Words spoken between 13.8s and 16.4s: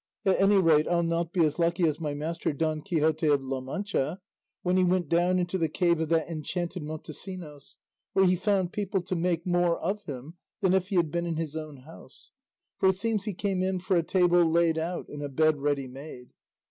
a table laid out and a bed ready made.